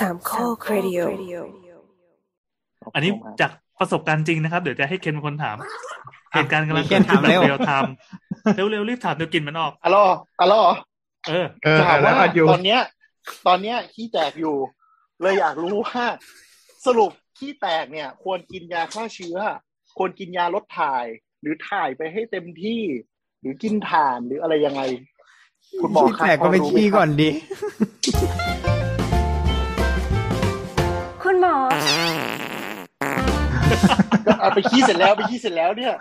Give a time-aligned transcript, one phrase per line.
[0.00, 1.00] สามข้อครดิโอ
[2.94, 3.10] อันนี้
[3.40, 3.50] จาก
[3.80, 5.56] ประสบการณ์จริงนะครับ เดี๋ยวจะให้เคนเป็นคนถาม
[6.32, 10.04] เหตุการณ์กำลังเคนถามเร็วเร็วทำเร็วๆรีบถามเดี๋ยวกลินมันออกอะลอ
[10.40, 10.62] อะลอ
[11.28, 12.80] เออเออถามแล้วว่าอัดอยู่ตอนเนี้ย
[13.46, 14.56] ตอนเนี้ยขี้แตกอยู่
[15.20, 16.04] เลยอยากรู้ว่า
[16.86, 19.36] สรุปขี้แตกเนี่ย ควรกินยาฆ่าเชื้อ
[19.98, 21.04] ควรกินยาลดถ่าย
[21.40, 22.82] หรือถ่ายไปให้เต็มที่
[23.40, 24.82] หรือกินถ่านหรืออะไรยังไง
[25.80, 27.28] คุณหมอขี้ครับแตกก็ไปพรู้หมขี้ครับก่อนดี
[28.20, 28.45] คุณ
[31.42, 31.54] หมอ
[34.26, 35.94] ก็เอาไปขี้เสร็จแล้วไปขี้เสร็จแล้วเนี่ย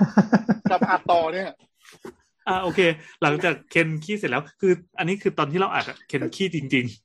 [0.71, 1.49] กับอัดต่อเนี่ย
[2.47, 2.79] อ่าโอเค
[3.23, 6.95] หลังจากเคนขี้เสร็จแล้ว คือ อันนี้คือตอนที่เราอัดอะเคนขี้จริงจริงๆ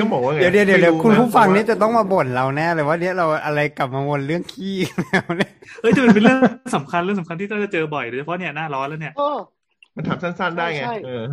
[0.00, 4.76] ต้องบอกว่าไงเดี๋ยวเดี๋ยวเดี๋ยวเดี๋ยวไม่รู้คุณผู้ฟังเพราะว่านี่จะต้องมาบ่นเราแน่เลยว่าเนี่ยเราอะไรกลับมาวนเรื่องขี้
[5.10, 6.38] แล้วเนี่ยๆเฮ้ยแต่มันเป็นเรื่อง
[6.76, 9.38] สำคัญเรื่องสำคัญที่เราจะเจอบ่อยโดยเฉพาะเนี่ยหน้าร้อนแล้วเนี่ยเออ
[9.96, 11.24] มันถามสั้น ๆ ได้ไงใช่เออ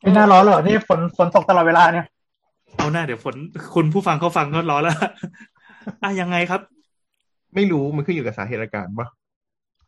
[0.00, 2.06] ไม่น่าร้อนหรอกนี่ฝนฝนตกตลอดเวลาเนี่ย
[2.76, 3.34] เอาหน้าเดี๋ยวฝน
[3.74, 4.96] คุณผู้ฟังเขาฟังก็ร้อนแล้ว
[6.02, 6.60] อะยังไงครับ
[7.54, 9.08] ไม่รู้มันขึ้นอยู่กับสาเหตุอาการปะ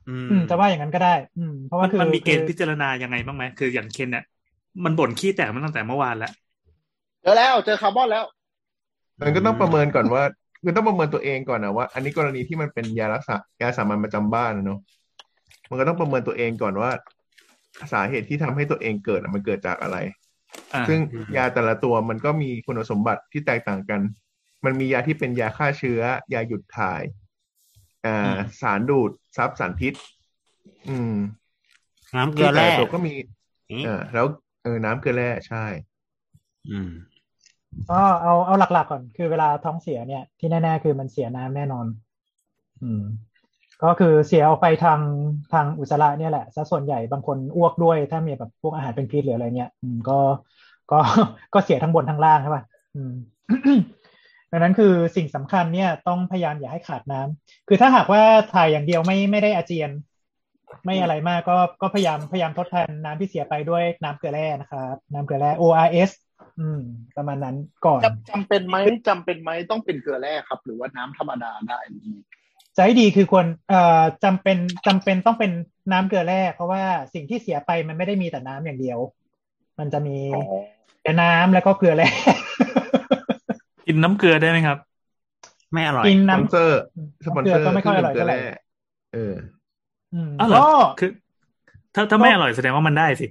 [0.08, 4.25] อืมอืมจะว่าอย่างนั้นก็ได้ อืม เพราะมัว่านคือมันมีเกณฑ์คือพิจารณายังไงบ้างไหมคืออย่างเคนเนี่ย
[4.84, 6.33] มันบ่นขี้แตกมาตั้งแต่เมื่อวานแล้ว
[7.22, 8.24] เจอแล้วเจอคาร์บอนแล้ว
[9.20, 10.22] มันก็ต้องประเมินก่อนว่า
[10.62, 14.80] คือต้องประเมินตัวเองก่อนนะว่า อันนี้กรณีที่มันเป็นยารักษายาสามัญประจำบ้านนะเนาะ
[15.70, 16.91] มันก็ต้องประเมินตัวเองก่อนว่า
[17.93, 19.97] สาเหตุที่ทำให้ตัวเองเกิดอะมันเกิดจากอะไร
[20.75, 21.01] อ่าซึ่ง
[21.37, 24.01] ยาแต่ละตัวมันก็มีคุณสมบัติที่แตกต่างกัน
[24.65, 26.01] มันมียาที่เป็นยาฆ่าเชื้อ
[26.35, 27.03] ยาหยุดถ่าย
[28.07, 29.95] อ่าสารดูดซับสารพิษ
[30.89, 31.15] อืม
[32.17, 33.15] น้ำเกลือแร่ที่แต่ละตัวก็มี
[33.71, 34.27] นี่เออแล้ว
[34.65, 35.65] เออน้ำเกลือแร่ใช่
[36.71, 36.91] อืม
[37.91, 41.87] ก็เอาเอาหลักๆก่อน คือเวลาท้องเสียเนี่ย ที่แน่ๆคือมันเสียน้ำแน่นอน
[42.83, 43.03] อืม
[43.84, 45.00] ก็คือเสียออกไปทาง
[45.53, 49.70] ทางอุจจาระเนี่ยแหละซะส่วนใหญ่บางคนอ้วกด้วย ถ้ามีแบบพวกอาหารเป็นพิษหรืออะไรเนี่ย
[50.09, 50.19] ก็
[50.92, 50.98] ก็
[51.55, 52.63] ก็เสียทั้งบนทั้งล่างใช่ป่ะ
[52.95, 53.13] อืม
[54.51, 58.23] ดังนั้นคือสิ่งสำคัญเนี่ยต้องพยายามอย่าให้ขาดน้ำคือถ้าหากว่า
[58.55, 59.91] ถ่ายอย่างเดียวไม่ไม่ได้อาเจียน
[60.85, 66.11] ไม่อะไรมากก็ก็พยายามพยายามทดแทนน้ำที่เสียไปด้วยน้ำเกลือแร่นะครับน้ำเกลือแร่ ORS
[66.61, 66.80] อืม
[67.17, 68.77] ประมาณนั้นก่อนจำจำเป็นไหม
[69.08, 71.79] จำเป็นไหมต้องเป็นเกลือแร่ครับ หรือว่าน้ำธรรมดาได้
[72.77, 75.51] จะให้ดีคือควรเอ่อจำเป็นจำเป็นต้องเป็น
[75.92, 76.83] น้ำเกลือแร่เพราะว่า
[77.14, 78.98] สิ่งที่เสียไปมันไม่ได้มีแต่น้ำอย่างเดียว
[79.79, 80.42] มันจะมีอ๋อ
[81.03, 82.09] แต่น้ำแล้วก็เกลือแร่
[83.86, 84.79] กินน้ำเกลือได้ไหมครับ
[85.73, 86.80] ไม่อร่อยกินสปอนน้ำเซอร์
[87.27, 88.55] สปอนเซอร์เกลือก็ไม่ค่อยอร่อยเกลือเท่าไหร่แร่
[89.14, 89.35] เออ
[90.14, 90.67] อืมอ้าวเหรอก็
[91.01, 91.11] คือ
[91.95, 93.27] ถ้าถ้าไม่อร่อยแสดงว่ามันได้สิ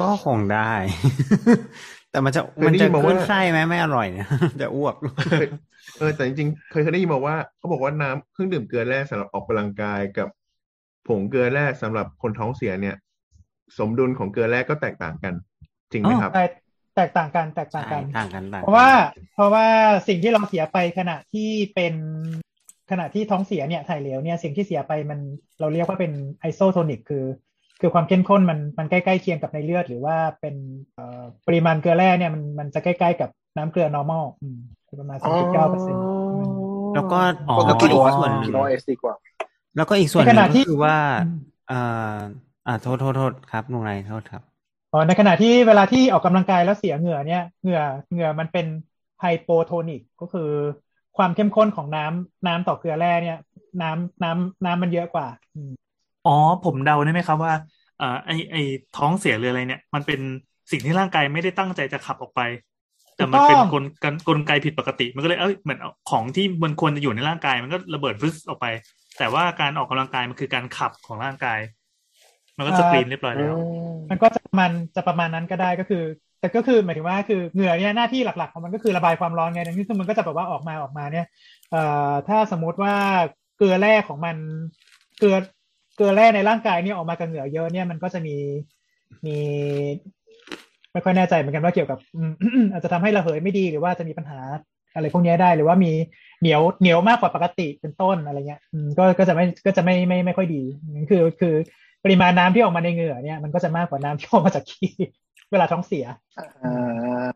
[0.00, 0.72] ก็คงได้
[2.12, 4.28] แต่มันจะเคยมันได้จะยินมาว่าขึ้นไส้ไหมไม่อร่อยเนี่ย
[4.62, 5.46] จะอ้วกเคย
[5.98, 10.28] เออแต่จริงๆเคยเคยได้ยินมาว่าเขาบอกว่าน้ำเครื่องดื่มเกลือแร่สำหรับออกกำลังกายกับ
[11.06, 12.96] ผงเกลือแร่สำหรับคนท้องเสียเนี่ย
[13.78, 15.34] สมดุลของเกลือแร่ก็แตกต่างกัน
[15.90, 16.50] จริงไหมครับแตก
[16.96, 18.90] แตกต่างกันแตกต่างกันต่างกันต่างกันเพราะว่า
[19.34, 19.66] เพราะว่า
[20.08, 21.94] สิ่งที่เราเสียไปขณะที่เป็น
[22.90, 25.20] ขณะที่ท้องเสียเนี่ยถ่ายเหลวเนี่ยสิ่งที่เสียไปมัน
[25.60, 27.24] เราเรียกว่าเป็นไอโซโทนิกคือ
[27.82, 30.54] คือความเข้มข้นมันมันใกล้ๆเคียงกับในเลือด หรือว่าเป็น
[30.94, 36.04] เอ่อปริมาณเกลือแร่เนี่ยมันมันจะใกล้ๆกับน้ำเกลือ normal อืมคือประมาณสามสิบเก้าเปอร์เซ็นต์
[36.94, 39.14] แล้วก็อ๋อแล้วก็อีกส่วนหนึ่งโนเอสดีกว่า
[39.76, 40.96] แล้วก็อีกส่วนหในนึ่ขงณะที่ก็คือว่า
[41.68, 41.80] เอ่
[42.14, 42.16] อ
[42.66, 44.42] อ่าโทษโทษโทษครับลุงไรโทษครับ
[44.92, 48.66] อ๋อในขณะที่เวลาที่ออกกำลังกายแล้วเสียเหงื่อเนี่ยเหงื่อเหงื่อมันเป็น
[49.20, 50.50] ไฮโปโทนิกก็คือ
[51.16, 53.38] ความเข้มข้นของน้ำน้ำต่อเกลือแร่เนี่ย
[53.82, 55.26] น้ำน้ำน้ำมันเยอะกว่า
[56.24, 56.30] อืมอ๋อ
[56.62, 57.52] ผมเดาได้ไหมครับว่า
[58.00, 58.56] อ่าไอไอ
[58.92, 60.20] ท้องเสียหรืออะไรเนี่ย มันเป็น
[60.70, 62.40] สิ่งที่ร่างกายไม่ได้ตั้งใจจะขับออกไป
[63.16, 68.66] แต่มันเป็นกลกลกลไกผิดปกติ มันก็เลยเอ้ยเหมือนเอาของที่มันควรจะอยู่ในร่างกาย มันก็ระเบิดฟึสออกไป
[69.18, 71.58] แต่ว่าการออกกำลังกายมันคือการขับของร่างกาย
[72.56, 73.54] มันก็สกรีนเรียบร้อยแล้ว
[74.10, 76.02] มันก็จะประมาณจะประมาณนั้นก็ได้ก็คือ
[76.40, 81.24] แต่ก็คือหมายถึงว่าคือเหงื่อเนี่ยหน้าที่หลักๆของมันก็คือระบายความร้อนไงดังนั้นคือมันก็จะแบบว่าออกมาออกมาเนี่ย
[81.70, 81.76] เอ่
[82.08, 82.94] อถ้าสมมุติว่า
[83.56, 84.36] เกลือแร่ของมัน
[85.18, 85.36] เกลือ
[85.96, 88.36] เกลือแร่ในร่างกายเนี่ยออกมากับเหงื่อเยอะเนี่ยมันก็จะมี
[89.26, 89.36] มี
[90.92, 92.32] ไม่ค่อยแน่ใจเหมือนกันว่าเกี่ยวกับอืม
[92.72, 94.40] อาจจะทำให้ระเหยไม่ดีหรือว่าจะมีปัญหา
[94.94, 95.92] อะไรพวกเนี้ยได้หรือว่ามี
[96.40, 100.62] เหนียวเหนียวมากกว่าปกติเป็นต้นอะไรเงี้ยอืมก็ก็จะไม่ก็จะไม่ไม่ไม่ค่อยดี
[100.94, 101.54] นั่นคือคือ
[102.04, 104.92] ปริมาณน้ำที่ออกมาในเหงื่อเนี่ยมันก็จะมากกว่าน้ำที่ออกมาจากขี้
[105.50, 106.06] เวลาท้องเสีย
[106.38, 107.28] อ่า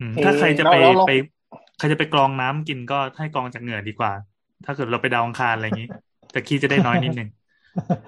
[0.00, 1.12] อืมเอ่อถ้าใครจะไปแล้วแล้วไป
[1.78, 4.12] ใครจะไปกรองน้ำกินก็ให้กรองจากเหงื่อดีกว่า
[4.64, 5.88] ถ้าเกิดเราไปดาวอังคารอะไรอย่างนี้
[6.32, 7.28] แต่ขี้จะได้น้อยนิดนึง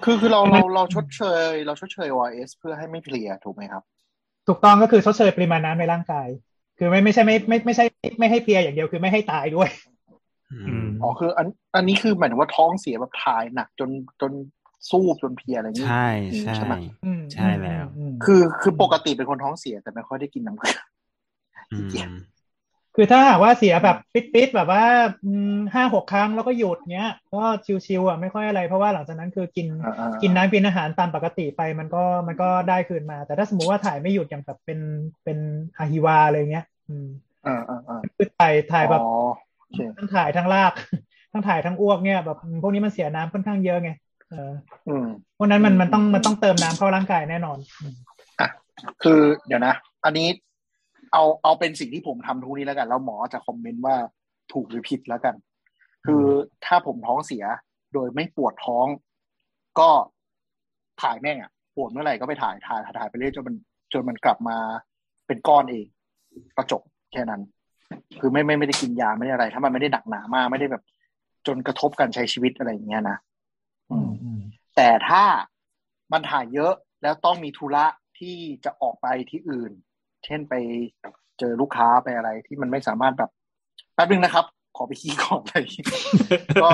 [0.03, 3.83] คือคือเราเราเราชดเชย เราชดเชย OIS เพื่อให้ไม่เพลียถูกไหมครับ
[4.47, 6.27] ถูกต้องก็คือชดเชยปริมาณน้ำในร่างกาย
[6.77, 7.85] คือไม่ไม่ใช่ไม่ไม่ไม่ใช่
[8.19, 9.69] ไม่ให้เพลียอย่างเดียวคือไม่ให้ตายด้วย
[10.67, 13.89] อืมอ๋อคืออันอันนี้คือหมายถึงว่าท้องเสียแบบถ่ายหนักจน
[14.21, 14.31] จน
[14.91, 16.07] สู้จนเพลียอะไรอย่างนี้ใช่
[16.39, 16.75] ใช่ใช่ไหม
[17.05, 20.77] อืมใช่แล้วอืมคือคือปกติเป็นคนท้องเสียแต่ไม่ค่อยได้กินน้ำเกลือ
[21.71, 22.09] อืมเกลียด
[22.95, 23.97] คือถ้าหากว่าเสียแบบ
[24.33, 24.83] ปิดๆแบบว่า
[25.25, 27.43] อืมห้าหกครั้งแล้วก็หยุดเงี้ย ก็
[27.85, 34.79] ชิวๆอะไม่ค่อยอะไรเพราะว่าหลังจากนั้นคือกินอ่าๆกินน้ำกินอาหารตามปกติไปมันก็มันก็ได้คืนมา แต่ถ้าสมมุติว่าถ่ายไม่หยุดอย่างแบบเป็น
[35.23, 35.37] เป็น
[35.77, 37.07] อะฮิวาอะไรเงี้ย อืม
[37.47, 39.11] อ่าอ่าอ่าคือถ่ายถ่ายแบบอ๋อ
[39.57, 40.73] โอเคทั้งถ่ายทั้งลาก
[41.31, 43.91] ทั้งถ่ายทั้งอ้วกเนี่ยแบบพวกนี้มันเสียน้ำค่อนข้างเยอะไง
[44.29, 44.51] เออ
[44.87, 45.05] อืม
[45.35, 47.95] เพราะนั้นมันมันต้องมันต้องเติมน้ำเข้าร่างกายแน่นอนอืม
[49.03, 49.73] คือเดี๋ยวนะ
[50.05, 50.27] อันนี้
[51.13, 53.95] เอาเอาเป็นสิ่งที่ผมทำทุกนี้แล้วกัน แล้วหมอจะคอมเมนต์ว่า
[54.53, 55.35] ถูกหรือผิดแล้วกัน
[56.05, 56.25] คือ
[56.65, 57.43] ถ้าผมท้องเสีย
[57.93, 58.87] โดยไม่ปวดท้อง
[59.79, 59.89] ก็
[61.01, 63.55] ถ่ายแม่งอะปวดเมื่อไหร่ก็ไปถ่ายถ่ายถ่ายไปเรื่อยจนมัน
[63.93, 64.57] จนมันกลับมา
[65.27, 65.85] เป็นก้อนเอง
[66.57, 66.81] ก็จบ
[67.11, 67.41] แค่นั้น
[68.19, 70.83] คือไม่ไม่ไม่ได้กินยาไม่ได้อะไร ถ้ามันไม่ได้หนักหนามากไม่ได้แบบ
[71.47, 73.17] จนกระทบการใช้ชีวิตอะไรอย่างเงี้ยนะ
[73.91, 74.41] อืมอืม
[74.75, 75.23] แต่ถ้า
[76.13, 76.73] มันถ่ายเยอะ
[77.03, 77.85] แล้วต้องมีธุระ
[78.19, 79.71] ที่จะออกไปที่อื่น
[80.25, 80.53] เช่นไป
[81.39, 83.31] เจอลูกค้าไปอะไรที่มันไม่สามารถแบบ
[83.93, 84.45] แป๊บนึงนะครับ
[84.77, 85.85] ขอไปขี้ก่อนอะไรอย่างงี้
[86.63, 86.71] ก็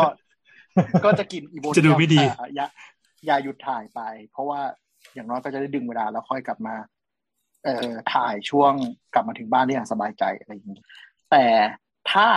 [1.05, 2.67] ก็จะกินอีโบจะดูไม่ดีอะยา
[3.29, 4.01] ยาหยุดถ่ายไป
[4.31, 4.61] เพราะว่า
[5.13, 6.75] อย่างน้อยก็จะได้ดึงเวลาแล้วค่อยกลับมา
[7.63, 8.73] เอ่อถ่ายช่วง
[9.13, 10.79] กลับมาถึงบ้านได้อย่างสบายใจอะไรอย่างนี้
[11.31, 11.45] แต่
[12.11, 12.27] ถ้า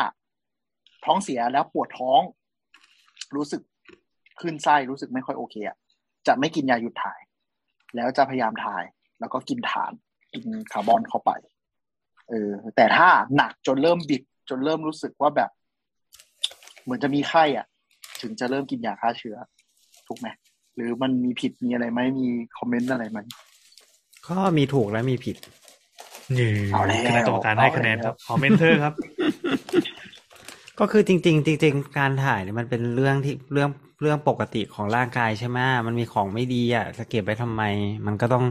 [1.04, 2.20] ท้องเสียแล้วปวดท้อง
[3.36, 3.62] รู้สึก
[4.40, 5.76] ขึ้นไส้รู้สึกไม่ค่อยโอเคอะ
[6.26, 7.20] จะไม่กินยาหยุดถ่าย
[7.96, 8.84] แล้วจะพยายามถ่าย
[9.20, 9.92] แล้วก็กินฐาน
[10.32, 11.30] กินคาร์บอนเข้าไป
[12.28, 15.50] เออแต่ถ้าหนักจนเริ่มบิดจนเริ่มรู้สึกว่าแบบ
[16.82, 17.66] เหมือนจะมีไข้อะ
[18.20, 19.36] ถึงจะเริ่มกินยาฆ่าเชื้อ
[20.06, 20.26] ถูกไหม
[20.74, 23.18] หรือมันมีผิดมีอะไรไหมมี comment อะไรไหม
[24.28, 25.36] ก็มีถูกและมีผิด
[26.38, 28.94] นี่เอาแล้วคณะกรรมการให้คะแนนครับขอ mentor ครับ
[30.80, 33.70] ก็คือจริง ๆ จริง ๆ การถ่ายเนี่ยมันเป็นเรื่องที่เรื่อง
[34.02, 37.62] เรื่องปกติของร่างกายใช่ไหมมันมีของไม่ดีอะจะเก็บไว้ทำไม
[38.06, 38.44] มันก็ต้อง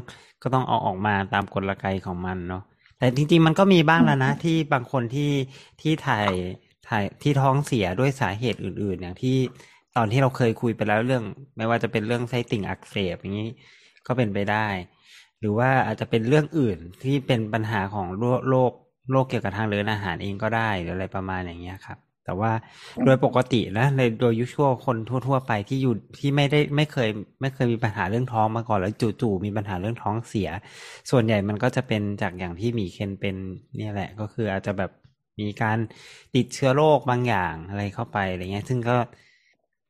[0.44, 2.64] ก็ต้องเอาออกมาตามกลไกของมันเนาะ
[2.98, 5.32] แต่จริง ๆ มันก็มีบ้างแล้วนะ ที่บางคนที่
[5.82, 6.30] ที่ถ่าย
[6.90, 9.38] ถ่ายที่ท้องเสียด้วยสาเหตุอื่น ๆ อย่างที่
[9.96, 11.24] ตอนที่เราเคยคุยไปแล้วเรื่อง
[11.58, 13.50] ไม่ว่าจะเป็นเรื่องไส้ติ่งอักเสบอย่างนี้
[14.08, 14.68] ก็เป็นไปได้
[15.40, 18.72] หรือว่าอาจจะเป็นเรื่องอื่นที่เป็นปัญหาของโรคโรค
[19.12, 21.98] โรคเกี่ยวกับทางเดินอาหารเองก็ได้หรืออะไรประมาณอย่างเงี้ยครับ
[22.30, 22.54] แต่ว่า
[23.06, 24.98] โดยปกตินะในโดยยุชวลคน
[25.28, 27.10] ทั่ว ๆ ไปที่อยู่ที่ไม่ได้ไม่เคย
[27.42, 30.50] ไม่เคยมีปัญหาเรื่องท้องมาก่อนแล้วจู่ๆมีปัญหาเรื่องท้องเสีย
[31.12, 33.36] ส่วนใหญ่มันก็จะเป็นจากอย่างที่หมีเคนเป็น
[33.78, 34.92] เนี่ยแหละ ก็คืออาจจะแบบ
[35.40, 35.78] มีการ
[36.36, 38.98] ติดเชื้อโรคบางอย่างอะไรเข้าไปอะไรเงี้ย ซึ่งก็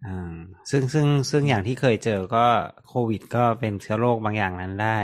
[0.06, 0.36] อ่า
[0.70, 2.46] ซึ่งซึ่งซึ่งอย่างที่เคยเจอก็
[2.88, 5.00] โควิด ก็เป็นเชื้อโรคบางอย่างนั้นได้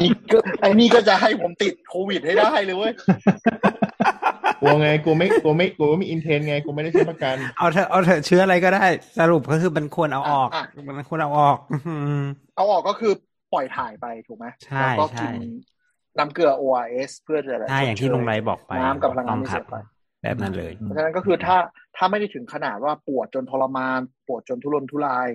[0.00, 2.92] นี่ก็ไอ้นี่ก็จะให้ผมติดโควิดให้ได้เลยเว้ย
[4.60, 8.86] กลัวไงกูไม่กูไม่กูไม่มีอินเทนไงกูไม่ได้ใช้ประกัน เอาเถอะเอาเถอะเชื้ออะไรก็ได้
[9.18, 10.64] สรุปก็คือมันควรเอาออกอะ
[10.98, 12.22] มันควรเอาออกอืม
[12.56, 13.12] เอาออกก็คือ
[13.52, 15.32] ปล่อยถ่ายไปถูกไหมใช่แล้วก็ใช่กิน
[16.18, 19.76] น้ำเกลือ ORS เพื่อจะใช่อย่างที่ลุงไรบอกไปน้ำกับพลังงานต้องที่ครัเสีบยไป
[20.22, 21.56] แบบนั้นเลยเพราะฉะนั้นก็คือถ้า
[21.96, 25.28] ถ้าไม่ได้ถึงขนาดว่าปวดจนทรมาน ปวดจนทุรนทุราย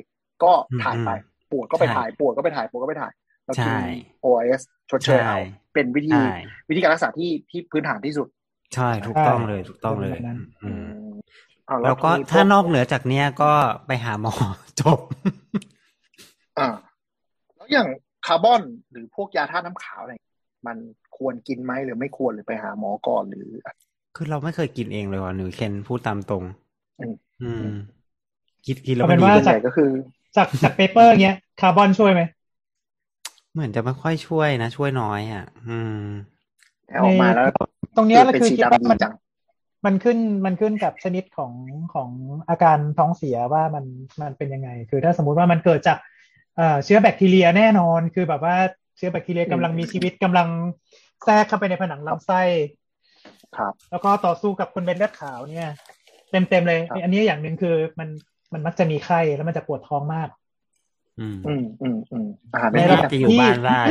[0.44, 0.52] ก็
[0.84, 1.10] ถ่ายไป
[1.52, 3.12] ปวดก็ไปถ่ายปวดก็ไปถ่ายปวดก็ไปถ่าย
[3.46, 3.80] แล้วกินใช่
[4.26, 6.36] ORS ชดเชยเอาใช่เป็นวิธีใช่
[6.70, 8.28] วิธีการรักษาที่ที่พื้นฐานที่สุด
[8.76, 10.86] ใช่ถูกต้องเลย ถูกต้องเลยแบบนั้นอืม
[11.70, 13.52] อ่าแล้วก็ทีนี้พถ้านอกเหนือจากเนี้ยก็
[13.88, 14.34] ไปหาหมอ
[14.82, 15.00] จบ
[16.60, 16.68] อ่า
[17.56, 17.88] แล้วอย่าง
[18.28, 18.62] คาร์บอน
[18.92, 20.14] หรือพวกยาธาตุน้ำขาวอะไร
[20.68, 20.78] มัน
[21.18, 23.54] ควรกินไหมหรือไม่ควรหรือไปหาหมอก่อนหรือ
[24.16, 26.44] คือเราไม่เคยกินเองเลยว่ะหนูเคนพูดตามตรง
[27.00, 27.66] อืมอืม
[28.66, 29.90] คิดคิดแล้วเอาเป็มันนดีว่าส่วนใหญ่ก็คือ
[30.38, 32.22] จากจาก paper เงี้ยคาร์บอนช่วยไหม
[33.54, 36.06] เหมือนจะไม่ค่อยช่วยนะ ช่วยน้อยอะ อืม
[37.02, 37.46] ออกมาแล้ว
[37.96, 39.14] ตรงเนี้ยเราเป็นคือสีคิดว่าดำดีมันจัง
[39.86, 41.54] มันขึ้นมันขึ้นกับชนิดของ
[41.94, 42.10] ของ
[42.50, 43.86] อาการท้องเสียว่ามัน
[44.22, 45.98] มันเป็นยังไง คือถ้าสมมุติว่ามันเกิดจาก
[46.58, 48.56] เอ่อเชื้อแบคทีเรียแน่นอน คือแบบว่า
[48.98, 50.48] เชื้อแบคทีเรียกำลังมีชีวิตกำลัง
[51.24, 52.42] แทรกเข้าไปในผนังลำไส้
[53.58, 55.70] ครับ แล้วก็ต่อสู้กับคนเป็นเลือดขาวเนี่ย
[56.32, 58.10] เต็มเต็มๆเลยครับอันนี้อย่างหนึ่งคือมัน
[58.54, 60.30] มันมักจะมีไข้แล้วมันจะปวดท้องมาก
[61.20, 63.82] อืมอืมอืมอืมอาหารในไม่ระดีดับจะอยู่บ้านได้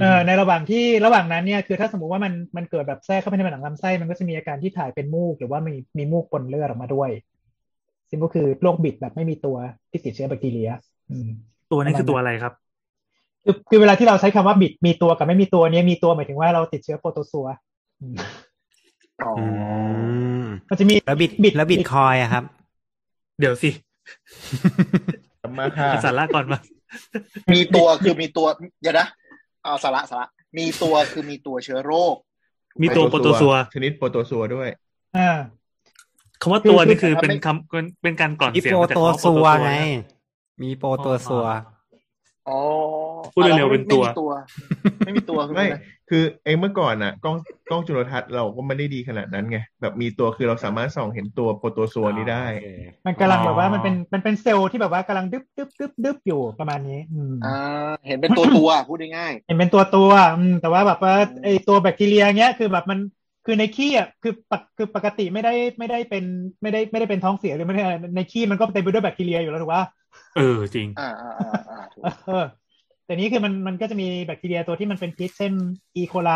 [0.00, 7.10] เออในระหว่างที่ระหว่างนั้นเนี่ยคือถ้าสมมุติว่ามันมันเกิดแบบแทรกเข้าไปในผนังลำไส้มันก็จะมีอาการที่ถ่ายเป็นมูก หรือว่ามีมีมูกปนเลือดออกมาด้วย
[8.10, 9.56] ซึ่งก็คือโรคบิดแบบไม่มีตัว
[9.90, 10.70] ที่ติดเชื้อแบคทีเรีย
[11.10, 11.28] อืม
[11.72, 12.52] ตัวนี้คือตัวอะไรครับ
[13.44, 17.46] คือคือเวลาที่เราใช้คำว่าบิดมีตัวกับไม่มีตัวเนี้ยมีตัวหมายถึงว่าเราติดเชื้อโปรโตซัว
[18.00, 18.16] อืม
[19.24, 19.44] อ๋ออื
[20.42, 22.44] มมันจะมีแล้วบิดบิดแล้วบิตคอยอะครับ
[23.40, 23.70] เดี๋ยวสิ
[25.58, 26.58] มาค่ะเอาสาระก่อนมา
[27.52, 28.46] มีตัวคือมีตัว
[28.80, 29.06] เดี๋ยวนะ
[29.64, 30.26] เอาสาระสาระ
[30.58, 32.14] มีตัวคือมีตัวเชื้อโรค
[32.82, 34.68] มีตัวโปรโตซัว ชนิดโปรโตซัวด้วย
[35.16, 35.30] อ่า
[36.40, 39.82] คำว่าตัวนี่คือเป็นคำเป็นเป็นการกล่อนมีเสียงโปรมาจากตัวคำว่าซัวโปรไงนะ
[40.62, 41.46] มีโปรตัวซัว
[42.48, 42.60] อ๋อ
[43.32, 44.30] พูดเร็วๆเป็นตัว ไม่มีตัว
[45.02, 45.76] ไม่มีตัวคือไม่อะไร
[46.08, 47.36] คือไอ้เมื่อก่อนอะกล้อง
[47.68, 52.62] กล้องจุลทรรศน์เราก็ไม่ได้ดีขนาดนั้นไงแบบมีตัวคือเราสามารถส่องเห็นตัวโปรโตซัวนี้ได้โอเค
[53.06, 57.48] มันกำลังอ๋อแบบว่ามันเป็นมันเป็นเซลล์ที่แบบว่ากำลังดึบดึบดึบดึบอยู่ประมาณนี้อืมอ่า
[58.06, 61.12] เห็นเป็นตัวตัวพูดง่ายเห็นเป็นตัวตัวอืมแต่ว่าแบบว่า
[61.42, 62.98] ไอตัวแบคทีเรียเงี้ยคือแบบมัน
[63.44, 66.24] คือในขี้อะคือปกคือปกติไม่ได้ไม่ได้เป็น
[66.62, 69.84] ไม่ได้ไม่ได้เป็นท้องเสียหรือไม่ได้อะไรในขี้มันก็เต็มไปด้วยแบคทีเรียอยู่แล้วถูกป่ะ
[70.34, 70.42] เออ
[70.74, 72.59] จริงๆอ่าอ่าอ่าอ่าถูกเออ
[73.10, 75.52] แต่นี้คือมันมันก็จะมีแบคทีเรียตัวที่มันเป็นพิษเช่น
[75.96, 76.30] อีโคไล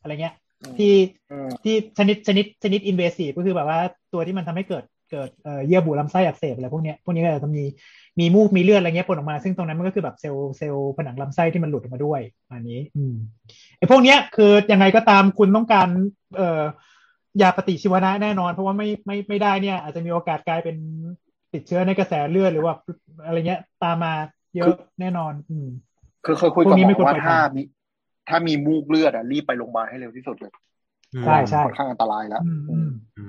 [0.00, 0.34] อะไรเงี้ย
[0.78, 0.94] ที่
[1.30, 3.80] อืมที่ชนิดชนิดชนิดอินเวสีก็คือแบบว่า
[4.12, 7.64] ตัวที่มันทำให้เกิดเกิดเอ่อเยื่อบุลำไส้อักเสบอะไรพวกเนี้ยพวกนี้ก็จะมี
[8.20, 13.14] มีมูกมีเลือดอะไรเงี้ยปนออกมา ซึ่งตรงนั้นมันก็คือแบบเซลล์เซลล์ผนังลำไส้ที่มันหลุดออกมาด้วยอันนี้ อืม
[13.78, 15.88] ไอ้พวกเนี้ยคือยังไงก็ตามคุณต้องการ
[16.36, 16.62] เอ่อ
[17.42, 20.76] ยาปฏิชีวนะแน่นอน เพราะว่าไม่ไม่ไม่ได้เนี่ย อาจจะมีโอกาสกลายเป็น
[21.52, 22.74] ติดเชื้อในกระแสเลือดหรือว่า
[23.24, 24.12] อะไรเงี้ย ตามมา
[24.56, 25.68] เยอะแน่นอน อืม
[26.24, 27.62] คือเคยคุยกับพวกนี้หมไม่อควรว่าไปทำถ้ามี
[28.28, 30.52] ถ้ามีมูกเลือดอะรีบไปโรงพยาบาลให้เร็วที่สุดเลย
[31.24, 33.22] ใช่ใช่ค่อนข้างอันตรายแล้วอืมอืมอื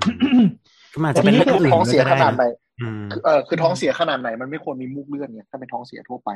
[0.44, 0.46] ม
[0.94, 2.46] ก็มันอาจจะเป็นแต่เรื่องทีอื่นท้องเสียด้วยขก็ได้นาดไหน
[2.82, 6.30] อืมคือเออคือท้องเสียขนาดไหนมันไม่ควรมีมูกเลือดเนี่ยถ้าเป็นท้องเสียทั่วไป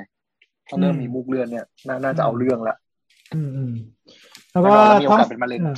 [0.68, 2.76] ถ้าเริ่มมีมูกเลือดเนี่ยน่าน่าจะเอาเรื่องละ
[3.36, 3.74] อืมอืม
[4.52, 5.78] แล้วก็แล้วมีโอกาสท้งเป็นมะเร็งออ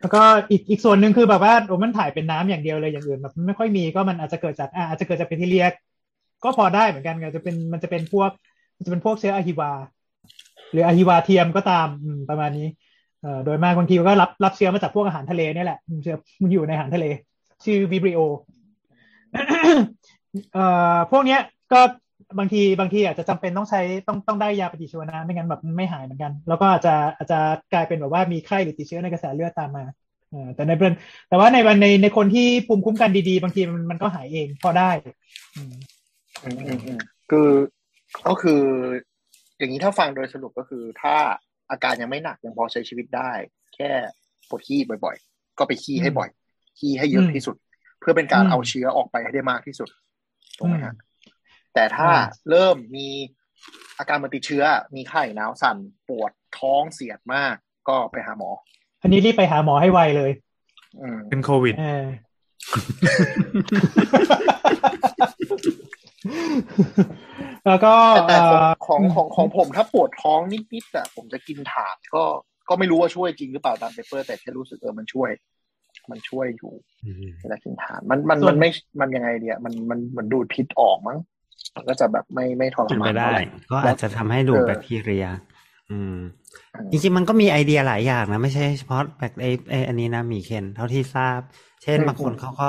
[0.00, 5.66] แล้วก็อีกอีกส่วนหนึ่งคือแบบว่าโอ้มันถ่ายเป็นน้ำอย่างเดียวเลยอย่างอื่นแบบไม่ค่อยมีก็มันอาจจะเกิดจากอ่าอาจจะเกิดจากแบคทีเรีย
[6.44, 8.38] ก็พอได้เหมือนกันอาจจะเป็นมันจะเป็นพวกมัน
[8.84, 9.70] จะเป็นพวกเชื้ออะฮิวา
[10.70, 11.88] หรืออะฮิวาเทียมก็ตาม
[12.30, 12.68] ประมาณนี้
[13.22, 17.06] เอ่อโดยมากบางทีก็รับรับเชื้อมาจากพวกอาหารทะเลเนี่ยแหละมเชื้อมันอยู่ในอาหารทะเล
[17.64, 18.20] ชื่อวิบริโอ
[20.52, 21.40] เอ่อพวกเนี้ย
[21.72, 21.80] ก็
[22.38, 27.38] บางทีบางทีอาจจะจำเป็นต้องใช้ต้องต้องได้ยาปฏิชีวนะไม่งั้นแบบไม่หายเหมือนกัน แล้วก็อาจจะอาจจะ
[27.72, 29.84] กลายเป็นแบบว่ามีไข้หรือติดเชื้อในกระแสเลือดตามมา
[30.54, 30.94] แต่ในเรื่อง
[31.28, 34.90] แต่ว่าในในในคนที่ภูมิคุ้มกันดีๆ บางทีมันมันก็หายเองพอได้
[37.30, 37.48] คือ
[38.28, 38.62] ก็คือ
[39.58, 41.16] อย่างนี้ถ้าฟังโดยสรุปก็คือ ถ้า
[41.70, 43.32] อาการยังไม่หนักยังพอใช้ชีวิตได้
[43.74, 43.90] แค่
[44.48, 46.28] ปวดขี้บ่อย ๆ ก็ไปขี้ให้บ่อย
[46.78, 47.56] ขี้ให้เยอะที่สุด
[48.00, 49.88] เพื่อเป็นการเอาเชื้อออกไปให้ได้มากที่สุด
[50.58, 50.94] ถูกไหมฮะ
[51.74, 52.10] แต่ถ้า
[52.50, 53.08] เริ่มมี
[53.98, 54.64] อาการมันติดเชื้อ
[54.96, 55.76] มีไข้หนาวสั่น
[56.08, 57.54] ปวดท้องเสียดมาก
[57.88, 58.50] ก็ไปหาหมอ
[59.02, 60.32] อันนี้รีบไปหาหมอให้ไวเลย
[61.00, 62.06] อืมเป็นโควิดเออ
[67.68, 70.40] แล้วก็แต่แต่ของเอ่อของของของผมถ้าปวดท้อง
[70.72, 72.22] นิดๆอะผมจะกินถ่านก็
[72.68, 75.30] ก็ไม่รู้ว่าช่วยจริงหรือเปล่าตามเปเปอร์ แต่แค่รู้สึกเออมันช่วย
[76.10, 76.72] มันช่วยอยู่
[77.04, 78.70] อืมเวลากินถ่านมันมันมันไม่
[79.00, 81.18] มันยังไงเนี่ยมันมันเหมือนดูดพิษออกมั้ง
[81.76, 85.26] มันก็จะแบบไม่ไม่ทรเป็นมาไปนได้เท่าไหร่ก็อาจจะทำให้ดูดเออแบคทีเรีย
[85.90, 86.16] อืม
[86.74, 91.40] อืม จริงๆมันก็มีไอเดียหลายอย่างนะไม่ใช่เฉพาะแบคไอไออันนี้นะหมีเคนเท่าที่ทราบ
[91.82, 92.68] เช่นบางคนเขาก็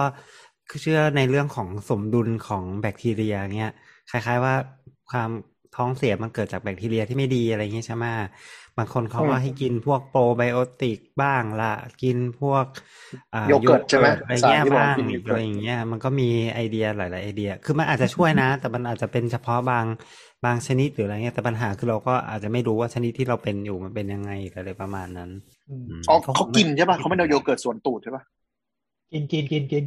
[0.81, 3.73] เชื่อในเรื่องของสมดุลของแบคทีเรียเงี้ย
[4.11, 4.53] คล้าย ๆว่า
[5.11, 5.29] ความ
[5.75, 8.05] ท้องเสียมันเกิดจากแบคทีเรียที่ไม่ดีอะไรเงี้ยใช่ไหม
[8.77, 11.73] บางคนเขาก็ให้กินพวกโปรไบโอติกบ้างละ
[12.03, 12.65] กินพวก
[13.33, 19.85] อ่าโยเกิร์ตใช่ไหมอะไรเงี้ยสารที่บอกบ้างกินโยเกิร์ตอะไรอย่างเงี้ยมันก็มีไอเดียหลาย ๆ ไอเดีย คือมันอาจจะช่วยนะ แต่มันอาจจะเป็นเฉพาะบาง
[20.45, 25.29] บางชนิดหรืออะไรเงี้ยแต่ปัญหาคือเราก็อาจจะไม่รู้ว่าชนิดที่เราเป็นอยู่มันเป็นยังไงอะไรประมาณนั้น
[25.69, 28.23] อืมอ๋อเขากินใช่ป่ะเขาไม่เอาโยเกิร์ตส่วนตูดใช่ป่ะ
[29.11, 29.83] กินกินกินกิน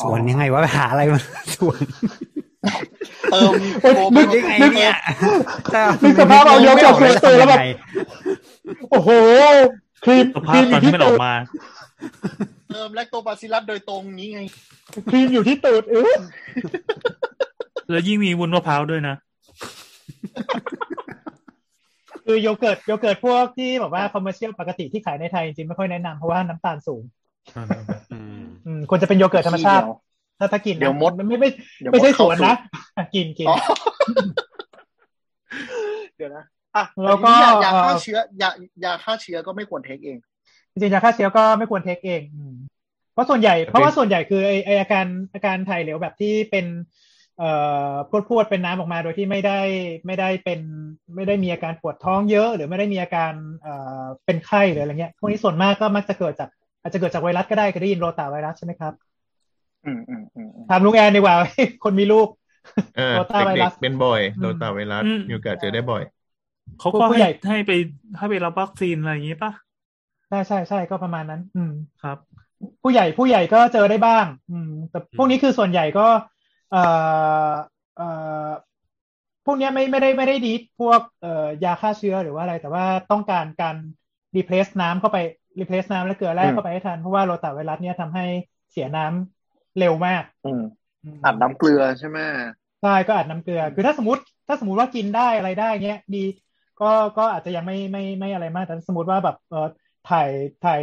[0.00, 1.20] ส่วนยังไงว่าไปหาอะไรมา
[1.56, 1.80] ส่วน
[3.32, 4.94] เติมเอ้ยโปรนึกยังไงเนี่ย
[6.02, 7.66] นึกสภาพเอายกจากส่วนตัวแล้วแบบทำยังไง
[8.90, 9.10] โอ้โห
[10.04, 11.34] ครีมสคภารีพมอตอนยู่ที่ที่มันอตูอดกมา
[12.68, 14.40] เติมแลคโตบาซิลลัสโดยตรงนี้ไง
[15.10, 16.14] ครีมอยู่ที่ตูดเออ
[17.90, 19.14] แล้วยิ่งมีวุ้นมะพร้าวด้วยนะ
[22.26, 27.02] คือโยเกิร์ตโยเกิร์ตพวกที่แบบว่าคอมเมอร์เชียลปกติที่ขายในไทยจริงๆไม่ค่อยแนะนำเพราะว่าน้ำตาลสูง
[27.56, 29.84] อืมอืมควรจะเป็นโยเกิร์ตธรรมชาติ
[30.38, 32.54] ถ้าถ้ากินนะเดี๋ยวมดไม่ไม่ไม่เดี๋ยวไม่ใช่ดสเข้าวนนะ
[33.14, 33.56] กินกินอ๋อ
[36.16, 36.44] เดี๋ยวนะ
[36.76, 38.50] อะแล้วก็ต่ทีนี้ยาฆ่าเชื้อยา
[38.84, 40.18] ยาฆ่าเชื้อก็ไม่ควรเทคเอง
[40.72, 42.54] จริงๆยาฆ่าเชื้อก็ไม่ควรเทคเองอืม
[43.12, 46.66] เพราะส่วนใหญ่เพราะว่าส่วนใหญ่คือไอไออาการอาการถ่ายเหลวแบบที่เป็น
[47.38, 47.50] เอ่
[47.90, 49.60] อพรวดพวดๆเป็นน้ำออกมาโดยที่ไม่ได้
[50.06, 50.60] ไม่ได้เป็น
[51.16, 56.48] ไม่ได้มีอาการปวดท้องเยอะ หรือไม่ได้มีอาการเอ่อเป็นไข้หรืออะไรเงี้ยพวกนี้ส่วนมากก็มักจะเกิดจาก
[56.82, 59.07] อาจจะเกิดจากไวรัสก็ได้เคยได้ยินโรตาไวรัสใช่ไหมครับอืมอืมอืมอืม
[60.68, 61.36] ถามลุงแอนดีกว่า
[61.82, 62.28] คนมีลูก
[62.94, 66.02] เออโรตาไวเด็รักสๆเป็นบ่อยอืมโรตาไวรัสอืมมีโอกาสเจอได้บ่อย
[66.78, 67.70] เขาก็ผู้ใหให้ญ่ให้ไป
[68.18, 69.52] ให้ไปรับวัคซีนอะไรอย่างงี้ป่ะ
[70.28, 71.70] ใช่ใช่ใช่ก็ประมาณนั้น อืม
[72.00, 72.16] ครับ
[72.82, 76.02] ผู้ใหญ่ผู้ใหญ่ก็เจอได้บ้าง อืม แต่พวกนี้คือส่วนใหญ่ก็
[76.68, 76.78] เอ่อ
[77.94, 78.04] เอ่อ
[79.44, 81.28] พวกเนี้ยไม่ไม่ได้ไม่ได้ดีดพวกเอ่อ
[81.64, 83.76] ยาฆ่าเชื้อหรือว่าอะไร แต่ว่าต้องการการ
[84.36, 85.18] replace น้ำเข้าไป
[85.60, 88.24] replace น้ำและเกลือแร่เข้าไปให้ทันเพราะว่าโรตาไวรัสเนี่ยทำให้
[88.70, 89.37] เสียน้ำ
[89.78, 90.62] เร็วมาก อืม
[91.04, 92.18] อืมอัดน้ำเกลือใช่ไหม
[92.82, 96.24] ใช่ก็อัดน้ำเกลือ คือถ้าสมมติ ถ้าสมมติว่ากินได้อะไรได้เงี้ย ดี
[96.80, 99.66] ก็ก็อาจจะยังไม่ไม่ไม่อะไรมากแต่สมมติว่าแบบเออ
[100.10, 100.28] ถ่าย
[100.64, 100.80] ถ่าย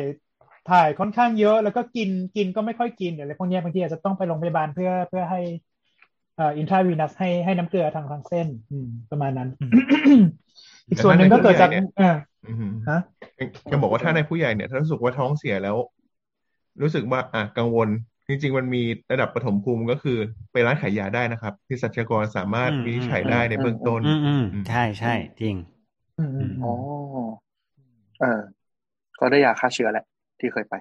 [0.72, 5.42] ถ่ายค่อนข้างเยอะ แล้วก็กินกินก็ไม่ค่อยกินเดี๋ยวอะไรพวกเนี้ยบางทีอาจจะต้องไปโรงพยาบาลเพื่อเพื่อให้
[6.36, 9.50] เอ่ออินทราวีนัสให้ให้น้ำเกลือทางทางเส้นอืมประมาณนั้น
[10.90, 12.16] อีกส่วนหนึ่งก็เกิดจากเออ
[12.48, 13.00] อืมฮะ
[13.72, 15.78] จะบอกว่าถ้าในผู้ใหญ่เนี่ย ถ้ารู้สึกว่าท้องเสียแล้ว
[16.82, 17.90] รู้สึกว่าอะกังวล
[18.28, 20.18] จริง ๆ มันมีระดับปฐมภูมิก็คือ
[20.52, 25.56] ไปร้านขายยาได้นะครับ ที่สัชกรสามารถอืมวินิจฉัยได้ในเบื้องต้นอืมอืมอืมใช่ใช่จริง
[26.18, 26.74] อืมอืมอ๋อ
[28.22, 28.42] เออ
[29.20, 30.06] ก็ได้ยาฆ่าเชื้อแหละ
[30.40, 30.76] ที่เคยไป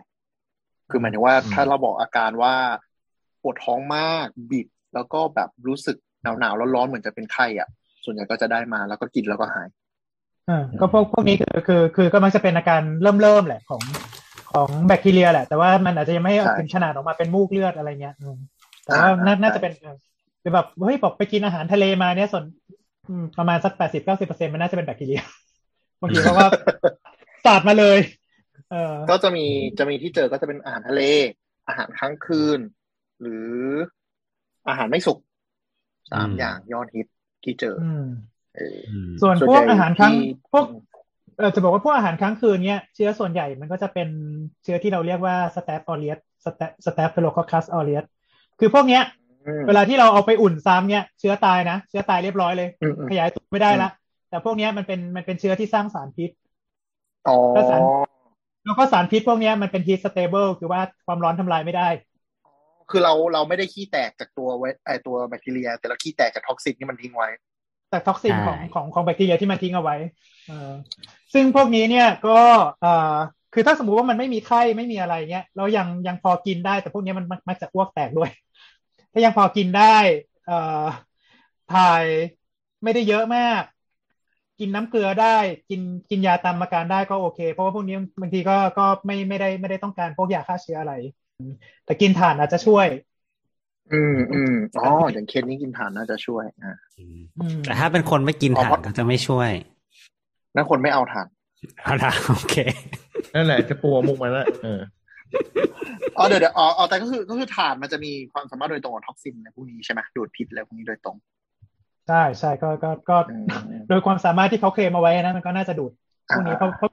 [0.90, 2.54] คือหมายถึงว่าอืมถ้าเราบอกอาการว่า
[3.42, 7.68] ปวดท้องมากบิด แล้วก็แบบรู้สึกหนาวหนาวๆร้อนๆเหมือนจะเป็นไข้อะ
[8.04, 9.68] ส่วนใหญ่ก็จะได้มาแล้วก็กินแล้วก็หาย
[10.48, 13.82] อ่าก็พวกพวกนี้คือคือ คือก็มักจะเป็นอาการเริ่มเริ่มแหละของ
[14.54, 18.36] ของแบคทีเรียแหละ แต่ว่ามันอาจจะยังไม่ใช่ถึงขนาดออกมาเป็นมูกเลือดอะไรเงี้ยอืม
[18.84, 19.96] แต่ว่าอ่าน่าใช่น่าจะเป็นเออ
[20.42, 22.44] คือแบบเฮ้ยบอกไปกินอาหารทะเลมาเนี่ยส่วน
[23.08, 25.22] อืมประมาณสักแปดสิบเก้าสิบเปอร์เซ็นมันน่าจะเป็นแบคทีเรีย
[26.00, 26.46] บางทีเขาก็
[27.44, 27.98] สาดมาเลย
[28.70, 29.46] เออก็จะมี
[29.78, 31.02] จะมีที่เจอก็จะเป็นอาหารทะเล
[31.68, 32.58] อาหารค้างคืน
[33.20, 33.52] หรือ
[34.68, 35.18] อาหารไม่สุก
[36.10, 37.06] สามอืมอย่างยอดฮิต
[37.44, 38.04] ที่เจออืม
[38.56, 40.14] เอออืมส่วนส่วนพวกใหญ่อาหารค้างที่
[40.52, 40.66] พวก
[41.38, 44.08] เออจะบอกว่าพวกอาหารค้างคืนเนี้ยเชื้อส่วนใหญ่มันก็จะเป็น
[44.64, 48.04] เชื้อที่เราเรียกว่า Staph aureus สเต Staphylococcus aureus
[48.60, 49.02] คือพวกเนี้ย
[49.46, 53.90] อืมเวลาที่เราเอาไปอุ่นซ้ำเนี้ยเชื้อตายนะเชื้อตายเรียบร้อยเลยอืมอืมขยายตัวไม่ได้ละ
[54.30, 56.30] แต่พวกเนี้ยมันเป็นมันเป็นเชื้อที่สร้างสารพิษ
[57.28, 57.82] อ๋อก็สาร
[58.64, 61.88] แล้วก็สารพิษพวกเนี้ยมันเป็น heat stable คือว่าความร้อนทำลายไม่ได้
[62.90, 67.28] คือเราเราไม่ได้ขี้แตกจากตัวไว้ไอตัวแบคทีเรีย แต่เราขี้แตกจาก toxin ที่มันทิ้งไว้
[67.94, 69.96] จาก toxin ใช่ของของของแบคทีเรียที่มันทิ้งเอาไว้
[70.48, 70.72] เออ
[71.32, 72.40] ซึ่งพวกนี้เนี่ยก็
[72.80, 73.14] เอ่อ
[73.54, 78.30] คือถ้าสมมุติว่ามันไม่มีไข้ไม่มีอะไรเงี้ยแล้วยังยังพอกินได้แต่พวกนี้มันมักมักจะอ้วกแตกด้วย
[79.12, 79.96] ถ้ายังพอกินได้
[80.46, 80.84] เอ่อ
[81.74, 82.04] ถ่าย
[82.82, 83.62] ไม่ได้เยอะมาก
[84.60, 85.36] กินน้ำเกลือได้
[85.70, 85.80] กิน
[86.10, 90.94] กินยาตามอาการได้ก็โอเค เพราะว่าพวกนี้บางทีก็ก็ไม่ไม่ได้ไม่ได้ต้องการพวกยาฆ่าเชื้ออะไร
[91.84, 92.86] แต่กินถ่านอาจจะช่วย
[93.92, 99.50] อืมอืมอ๋ออย่างเคสนี้กินถ่านน่าจะช่วยอ่าอืมอืมแต่ถ้าเป็นคนไม่กินอ๋อถ่าเพนราะก็จะไม่ช่วย
[100.54, 101.26] นั่นคนไม่เอาถ่าน
[101.82, 102.56] เอาละโอเค
[103.34, 104.80] นั่นแหละจะปัวมุกมาแล้วเออ
[106.16, 111.16] อ๋อเดี๋ยวเดี๋ยวอ๋ออ๋อแต่ก็คือก็คือถ่านมันจะมีความสามารถโดยตรงกับท็อกซินในพวกนี้ใช่ไหมดูดพิษอะไรพวกนี้โดยตรง
[112.08, 115.92] ใช่ใช่ก็ก็ก็อืมอืมโดยความสามารถที่เขาเคลมเอาไว้นะมันก็น่าจะดูด
[116.28, 116.90] พวกนี้อ่าเพราะเพราะ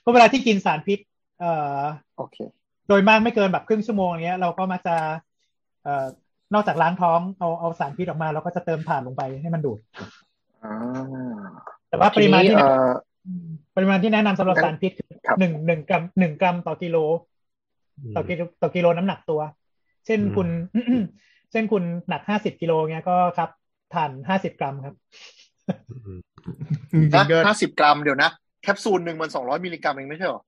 [0.00, 0.98] เพราะเวลาที่กินสารพิษ
[1.40, 1.82] เอ่อ
[2.16, 2.36] โอเค
[2.88, 5.10] โดยมากไม่เกินแบบครึ่งชั่วโมงอย่างเงี้ยเราก็มักจะเอ่อ
[6.54, 9.78] นอกจากล้างท้องเอาเอาสารพิษออกมาเราก็จะเติมถ่านลงไปให้มันดูด
[10.64, 10.74] อ่า
[11.88, 12.90] แต่ว่าปริมาณที่ทีแนะนี้เอ่อ
[13.76, 16.96] ปริมาณที่แนะนำสำหรับงั้นสารพิษคือครับหนึ่งหนึ่งกรัมหนึ่งกรัมต่อกิโล
[18.16, 19.40] ต่อกิโลต่อกิโลน้ำหนักตัว
[20.06, 20.48] เช่นอืมคุณ
[21.52, 23.50] เช่นคุณหนักห้าสิบกิโลเงี้ยก็ครับ
[23.94, 24.94] ถ่านห้าสิบกรัมครับ
[26.92, 28.30] จริงนะๆก็ห้าสิบกรัมเดี๋ยวนะ
[28.62, 30.42] แคปซูลหนึ่งมันสองร้อยมิลลิกรัมเองไม่ใช่เหรอ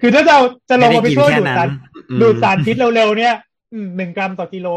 [0.00, 0.38] คือถ้าเรา
[0.68, 1.70] จะลงมาไปช่วยไม่ดูได้ดกินแค่สารนั้น
[2.10, 3.34] อืมดูดสารพิษเร็วๆเนี่ย
[3.72, 4.68] อืมหนึ่งกรัมต่อกิโล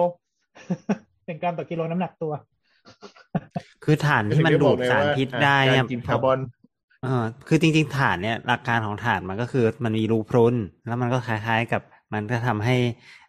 [1.25, 2.33] หนึ่งกรัมต่อกิโลน้ำหนักตัว
[3.83, 6.39] คือถ่านที่มันดูดสารพิษได้กาเนี่ยรกินคาร์บอน
[7.03, 10.55] เออคือจริงๆถ่านเนี่ยหลักการของถ่านมันก็คือมันมีรูพรุน
[10.87, 11.81] แล้วมันก็คล้ายๆกับ
[12.13, 12.75] มันก็ทำให้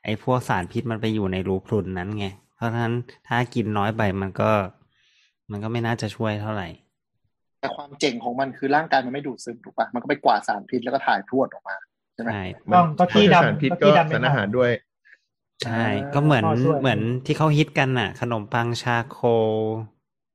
[0.04, 2.94] ไอ้พวกสารพิษมันไปอยู่ในรูพรุนนั้นไง เพราะฉะนั้น
[3.28, 4.50] ถ้ากินน้อยไปมันก็
[5.50, 6.68] มันก็ไม่น่าจะช่วยเท่าไหร่
[7.60, 11.76] แต่ความเจ๋งของมันคือร่างกายมันไม่ดูดซึมถูกปะมันก็ไปกวาดสารพิษแล้วก็ถ่ายพรวดออกมา
[12.14, 12.42] ใช่ไหมใช่
[12.72, 14.70] ต้องก็ขี้ดำสารพิษก็ขี้ก็ดำไม่สารได้อาหารด้วย
[15.64, 19.18] ใช่อ่าก็เหมือนก็ช่วยเหมือนที่เขาฮิตกันน่ะ ขนมปังชาโค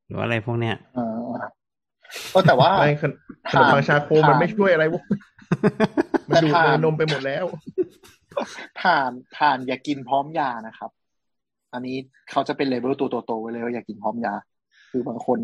[0.05, 1.35] หรืออะไรพวกเนี้ยเออ
[2.33, 3.11] ก็แต่ว่าไม่ขน
[3.51, 5.03] ขนมปัง charcoal มันไม่ช่วยอะไรวะ
[6.29, 7.45] มันแต่ดูดถ่านเลยนมไปหมดแล้ว
[8.81, 10.91] ถ่านถ่านอย่ากินพร้อมยานะครับ
[11.73, 11.97] อันนี้
[12.31, 14.33] เขาจะเป็นเลเวลตัวโตๆไว้เลยว่าอย่ากินพร้อมยา
[14.91, 15.39] คือบางคน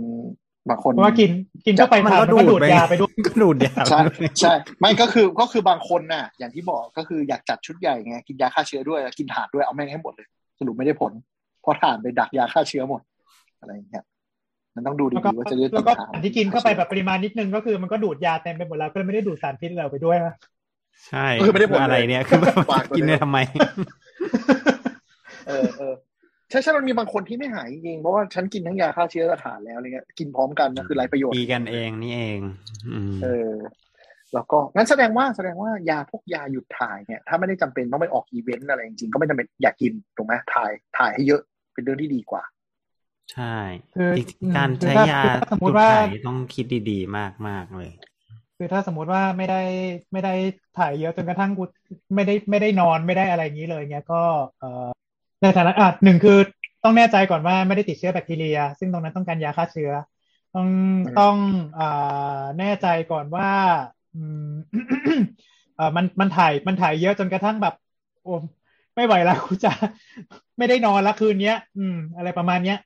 [0.69, 1.31] บางคนเพราะว่ากิน
[1.65, 10.27] กินเข้าไปมันถ่านก็มันก็ดูดูดดไปยาไปด้วยก็ดูดยาใช่ไปด้วยใช่ไม่ก็คือก็คือบางคนน่ะ อย่างที่บอกก็คืออยากจัดชุดใหญ่ไงกินยาฆ่าเชื้อด้วยแล้วกินถ่านด้วยเอาแม่งให้หมดเลย
[10.59, 11.11] สรุปไม่ได้ผล
[11.61, 13.01] เพราะถ่านไปดักยาฆ่าเชื้อหมด
[13.59, 14.03] อะไรอย่างเงี้ย
[14.75, 20.33] มันต้องดูแล้วก็ดีๆว่าจะเลือกแล้วกินก็ถ่านอันที่กินเข้าไปแบบปริมาณนิดนึงก็คือมันก็ดูดยาเต็มไปหมดแล้วก็เลยไม่ได้ดูดสารพิษเราไปด้วยนะ
[21.09, 23.37] ใช่ก็คือไม่ได้ผลอะไรเลยเนี่ยคือแบบวางไปเลยกินเนี่ยทำไม
[25.47, 25.93] เออเออ
[26.51, 32.39] ใช่ใช่มันมีบางคนที่ไม่หายจริงๆเพราะว่าฉันกินทั้งยาฆ่าเชื้อและถ่านแล้วอะไรเงี้ยกินพร้อมกันก็คือไรประโยชน์ตีกันเองนี่เอง
[32.87, 33.53] อืมเออ
[34.33, 41.41] แล้วก็งั้นแสดงว่าแสดงว่ายาพวกยาหยุดถ่ายเนี่ยถ้าไม่ได้จำเป็นต้องไปออกอีเวนต์อะไรจริงๆก็ไม่จำเป็นอยากกินถูกไหมถ่ายถ่ายให้เยอะ
[41.73, 42.43] เป็นเรื่องที่ดีกว่า
[43.33, 43.57] ใช่
[43.95, 47.15] คือจริงๆการคือใช้ถ้ายาคือถ้าสมมุจุติดว่าไข่ต้องคิดดีๆ
[47.47, 47.91] มากๆเลย
[48.57, 49.61] คือถ้าสมมติว่าไม่ได้
[50.11, 50.33] ไม่ได้
[50.79, 51.63] ถ่ายเยอะจนกระทั่งกู
[52.15, 54.21] ไม่ได้ไม่ได้นอนไม่ได้อะไรอย่างนี้เลยเงี้ยก็
[54.59, 54.87] เอ่อ
[55.41, 56.37] ในฐานะอะหนึ่งคือ
[56.83, 59.91] ต้องแน่ใจก่อนว่าไม่ได้ติดเชื้อแบคทีเรีย ซึ่งตรงนั้นต้องการยาฆ่าเชื้อ
[60.55, 60.67] ต้อง
[61.19, 61.35] ต้อง
[61.79, 63.49] อ่าแน่ใจก่อนว่า
[64.15, 64.49] อืม
[65.75, 67.75] เอ่อมันมันถ่ายมันถ่ายเยอะจนกระทั่งแบบ
[68.23, 68.33] โอ้
[68.95, 69.71] ไม่ไหวแล้วกูจะ
[70.57, 72.77] ไม่ได้นอนละคืนเนี้ย อืม อะไรประมาณเนี้ย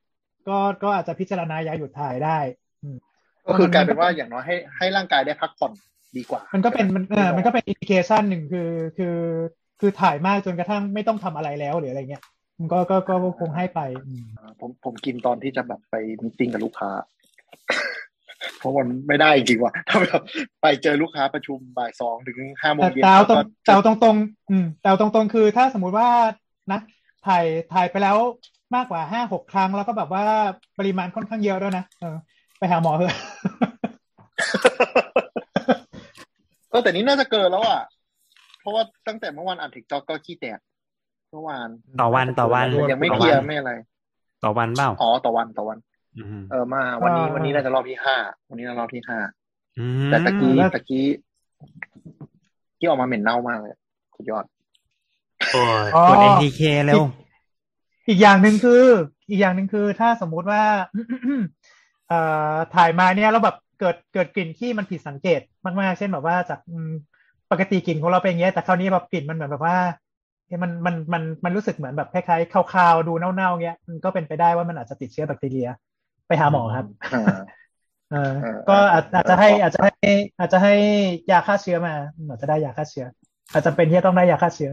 [0.47, 2.37] ก็ก็อาจจะพิจารณายาหยุดถ่ายได้
[3.45, 5.71] ก็คือกลายเป็นว่าอย่างน้อยให้ให้ร่างกายได้พักผ่อน
[6.17, 9.17] ดีกว่า มันก็เป็นมันเออมันก็เป็น indication หนึ่งคือคือ
[9.79, 12.34] คือถ่ายมากจนกระทั่งไม่ต้องทำอะไรแล้วหรืออะไรเงี้ยมัน
[12.71, 14.25] ก็ก็ก็คงให้ไปอืม
[14.59, 16.89] ผมผมกินตอนที่จะแบบไป meeting กับลูกค้า
[18.59, 20.21] เพราะมันไม่ได้จริงว่ะถ้าแบบ
[20.61, 26.09] ไปเจอลูกค้าประชุมบ่ายสองถึงห้าโมงแต่เย็นแต่เอาตรงก็แต่เอาตรงตรงๆอืมแต่เอาตรงตรงๆคือถ้าสมมุติว่า
[26.71, 26.79] นะ
[27.27, 28.17] ถ่ายถ่ายไปแล้ว
[28.75, 30.23] มากกว่าห้าหกครั้งแล้วก็แบบว่า
[30.79, 32.15] ปริมาณค่อนข้างเยอะด้วยนะเออ
[32.59, 33.15] ไปหาหมอเถอะ
[36.69, 37.81] เออแต่นี้น่าจะเกินแล้วอะ
[38.61, 41.69] เพราะว่าตั้งแต่เมื่อวานอ่านทิกจ็อกก็ขี้แตกเมื่อวาน
[42.01, 43.71] ต่อวันต่อวันยังไม่ต่อเคลียร์วันไม่อะไร
[44.43, 45.77] ต่อวันเปล่าอ๋อต่อวันต่อวัน
[46.17, 48.15] อืมเออมา วันนี้อ่าวันนี้น่าจะรอบที่ห้า
[48.49, 49.19] วันนี้น่าจะรอบที่ห้า
[49.79, 51.05] อืมแต่ตะกี้แล้วตะกี้
[52.77, 53.73] ที่ออกมาเหม็นเน่ามากเลย
[54.15, 54.45] สุดยอด
[55.53, 57.03] โอ้ยอ๋อกด ATK เร็ว
[58.09, 58.83] อีกอย่างหนึ่งคือ
[59.29, 60.63] อีกอย่างหนึ่งคือถ้าสมมุติว่า
[62.09, 62.19] เอ่
[62.51, 65.41] อถ่ายมาเนี่ยแล้วแบบเกิดเกิดกลิ่นที่มันผิดสังเกต
[65.81, 66.91] มากๆเช่นแบบว่าจากอืม
[67.51, 69.97] ปกติกลิ่นของเราเป็นอย่างเงี้ยแต่คราวนี้แบบกลิ่นมันเหมือนแบบว่าเอ๊ะ
[70.63, 75.69] มันมันมันมันรู้สึกเหมือนแบบคล้ายๆคาวๆดูเน่าๆเงี้ยมันก็เป็นไปได้ว่ามันอาจจะติดเชื้อแบคทีเรีย
[76.27, 77.37] ไปหาหมอครับอ่า
[78.11, 80.73] เออเออก็อาจเอออาจจะให้เอออาจจะให้อาจจะให้
[81.31, 81.93] ยาฆ่าเชื้อมา
[82.29, 83.05] อาจจะได้ยาฆ่าเชื้อ
[83.53, 84.71] อาจจะเป็นที่จะต้องได้ยาฆ่าเชื้อ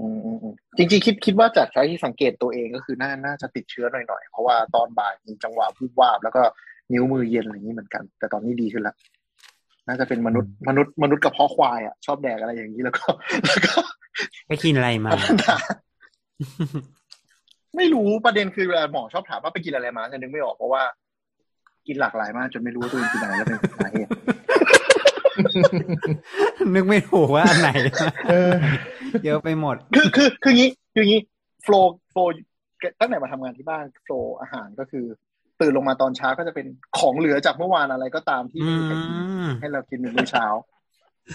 [0.00, 6.42] อืมอืมอืมจริงๆคิดคิดว่าจากที่สังเกตตัวเองก็คือน่าน่าจะติดเชื้อหน่อยๆ เพราะว่าตอนบ่ายมีจังหวะวูบวาบแล้วก็
[6.92, 8.96] นิ้วมือเย็นอะไรอย่างนี้เหมือนกัน แต่ตอนนี้ดีขึ้นแล้ว
[9.88, 13.06] น่าจะเป็นมนุษย์มนุษย์มนุษย์กระเพาะควายอะชอบแดกอะไรอย่างนี้แล้วก็
[13.46, 13.74] แล้วก็
[14.48, 15.54] ไปกินอะไรมาพัฒนา
[17.76, 20.82] ไม่รู้ประเด็นคือเวลาหมอชอบถามว่าไปกินอะไรมาจะนึกไม่ออกเพราะว่า
[21.86, 24.10] กินหลากหลายมากจนไม่รู้ว่าตัวเองกินอะไรแล้วเป็นสาเหตุ
[26.74, 27.70] นึกไม่ถูกว่าอันไหน
[28.30, 28.52] เออ
[29.24, 31.20] เยอะไปหมด คือคือคืองี้คืองี้
[31.62, 32.32] โฟล์โฟล์
[33.00, 35.04] ตั้งแต่มาทำงานที่บ้านโฟล์อาหารก็คือ
[35.60, 36.66] ตื่นลงมาตอนเช้าก็จะเป็น
[36.98, 39.14] ของเหลือจากเมื่อวานอะไรก็ตามที่อืไม่มีใครกิน
[39.48, 40.46] มให้เรากินเป็นมื้อเช้า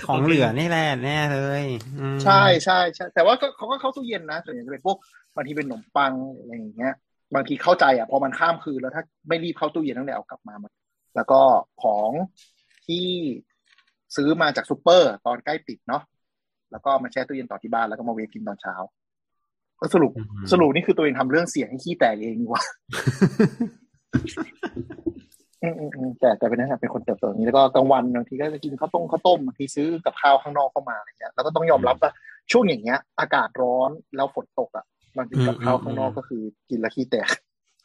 [0.07, 1.63] ของเหลือนี่แหละแน่เลย
[1.99, 4.97] อืมใช่ใช่ใช่แต่ว่าก็เขาก็เข้าตู้เย็นนะส่วนใหญ่จะเป็นพวก
[5.35, 6.93] บางทีเป็นขนมปังอะไรอย่างเงี้ย
[7.35, 10.71] บางทีเข้าใจอะพอมันข้ามคืนแล้วถ้าไม่รีบเข้าตู้เย็นตั้งแต่เอากลับมามัน
[11.15, 11.41] แล้วก็
[11.83, 12.09] ของ
[12.87, 13.05] ที่
[14.15, 16.03] ซื้อมาจากซูเปอร์ ตอนใกล้ปิดเนาะ
[16.71, 18.75] แล้วก็มาแช่ตู้เย็นต่อที่บ้านแล้วก็มาเวฟกินตอนเช้า
[19.79, 22.63] ก็สรุปอืมสรุปนี่คือตัวเองทำเรื่องเสียงให้ขี้แตกเองดีกว่า
[25.63, 32.11] อืมอืมอืมแต่แต่เป็นนะครับเป็นคนเติบโตอย่างนี้แล้วก็กลางวันบางทีก็จะกินข้าวต้มข้าวต้มบางทีซื้อกับข้าวข้างนอกเข้ามาอะไรเงี้ยแล้วก็ต้องยอมรับว่า
[32.51, 34.85] ช่วงอย่างเงี้ย อากาศร้อนแล้วฝนตกอะ
[35.17, 37.27] บางทีกับข้าวข้างนอกก็คือกินแล้วขี้แตก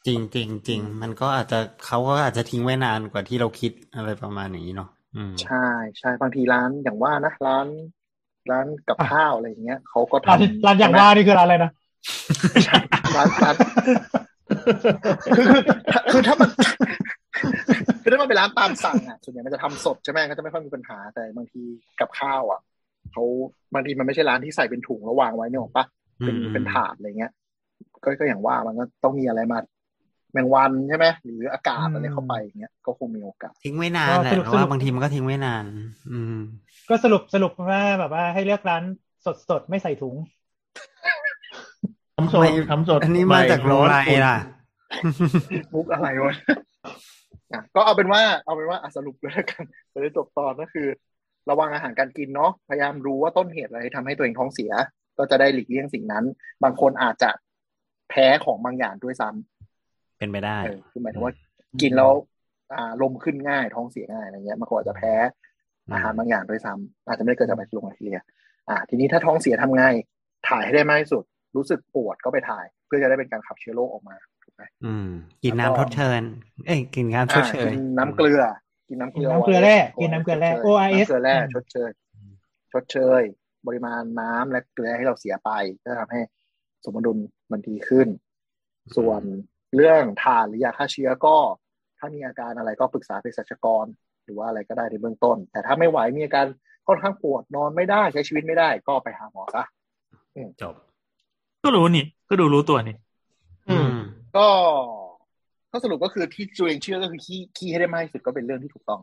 [0.07, 5.67] จริงจริงจริงมันก็อาจจะเขาก็อาจจะทิ้งไว้นานกว่าที่เราคิดอะไรประมาณอย่างนี้เนาะอืมใช่
[5.99, 7.67] ใช่บางทีร้านอย่างว่านะร้าน
[8.51, 11.71] ร้านกับข้าวอะไรอย่างเงี้ยเขาก็ร้านทำร้านอย่างว่านี่คือร้านอะไรนะ
[13.15, 13.55] ร้านร้าน
[15.35, 15.61] คือคือ
[16.11, 16.61] คือถ้ามันคือ
[17.07, 17.12] ถ้า
[18.23, 21.61] มันเป็นร้านตามสั่งอะส่วนใหญ่มันจะทำสดใช่ไหมก็จะไม่ค่อยมีปัญหาแต่บางที
[21.99, 22.61] กับข้าวอะ
[23.11, 23.23] เขา
[23.73, 25.85] บางทีมันไม่ใช่ร้านที่ใส่เป็นถุงแล้ววางไว้เนี่ยหรอกปะ
[26.25, 27.31] เป็นอืมเป็นถาดอะไรเงี้ย
[28.03, 29.59] ก็ก็อย่างว่ามันก็ต้องมีอะไรมา
[30.33, 35.65] แมงวันใช่ไหมหรืออากาศอะไรเข้าไปอย่างเงี้ยก็คงมีโอกาสทิ้งไว้นานแหละก็สรุปเพราะสรุว่าปบางทีมันก็ทิ้งไว้นาน
[36.11, 36.37] อืม
[36.89, 38.83] ก็สรุปสรุปว่าแบบว่าให้เลือกร้าน
[39.25, 40.15] สดสดๆไม่ใส่ถุง
[42.17, 44.35] ทำสดไม่ทำสดอันนี้มาจากโรงไรล่ะ
[45.73, 46.33] มุกอะไรวะ
[47.53, 49.63] อะก็เอาเป็นว่าเอาเป็นว่าอะสรุปเลยแล้วกัน
[49.93, 50.87] จะได้จบตอนก็คือ
[51.49, 54.71] ระวังอาหารการกินเนาะพยายามรู้ว่าต้นเหตุอะไรทำให้ตัวเองท้องเสีย
[55.17, 56.25] ก็จะได้หลีกเลี่ยงสิ่งนั้น
[56.63, 57.29] บางคนอาจจะ
[58.09, 61.33] แพ้ของบางอย่างด้วยซ้ำเป็นไปได้เออคือหมายถึงว่า
[61.81, 62.11] กินแล้ว
[62.75, 65.13] อ่าลมขึ้นง่ายท้องเสียง่ายอะไรเงี้ยบางคนอาจจะแพ้
[65.93, 68.19] อาหารบางอย่างด้วยซ้ำอาจจะไม่ได้เกิดจากแบคทีเรียแบคทีเรีย
[68.69, 69.83] อ่า ทีนี้ถ้าท้องเสียทำไง
[70.49, 71.23] ถ่ายให้ได้มากที่สุด
[71.55, 74.32] รู้สึกปวดก็ไปถ่าย เพื่อจะได้เป็นการขับเชื้อโรคออกมาถูกไหม
[74.85, 75.07] อืม
[75.43, 76.21] กินแล้วก็น้ำทดเชิญ
[76.65, 78.41] เอ้ยกินน้ำชดเชยอ่ากินน้ำเกลือ
[78.87, 81.91] กินน้ำเกลือกินน้ำเกลือแร่ไว้กินน้ำเกลือแร่ชดชย ORS น้ำเกลือแร่อืมชดเชย
[82.73, 83.21] ชดเชย
[83.67, 85.51] ปริมาณน้ำและเกลือให้เราเสียไป
[85.83, 86.21] ก็ทำให้
[86.85, 87.17] สมดุล
[87.51, 88.07] มันดีขึ้น
[88.97, 89.21] ส่วน
[89.75, 91.37] เรื่องทานหรือยาฆ่าเชื้อก็
[91.99, 93.85] ถ้ามีอาการอะไรก็ปรึกษาเภสัชกร
[94.25, 96.45] หรือว่าอะไรก็ได้ในเบื้องต้น แต่ถ้าไม่ไหวมีอาการ
[96.87, 99.63] ค่อนข้างปวดนอนไม่ได้ใช้ชีวิตไม่ได้ก็ไปหาหมอซะ
[100.61, 100.75] จบ
[101.63, 102.95] ก็รู้นี่ ก็ดูรู้ตัวนี่
[103.69, 103.97] อืม
[104.37, 104.47] ก็
[105.71, 109.01] ก็สรุปก็คือที่ตัวเองเชื่อก็คือขี้ขี้ให้ได้มากที่สุดก็เป็นเรื่องที่ถูกต้อง